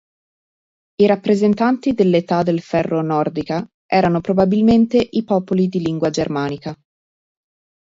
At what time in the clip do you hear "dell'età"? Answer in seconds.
1.93-2.41